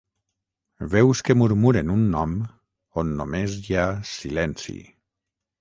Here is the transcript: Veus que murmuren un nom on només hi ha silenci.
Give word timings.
Veus 0.93 1.21
que 1.27 1.35
murmuren 1.41 1.93
un 1.97 2.07
nom 2.15 2.35
on 3.03 3.13
només 3.21 3.61
hi 3.61 3.81
ha 3.83 3.87
silenci. 4.17 4.79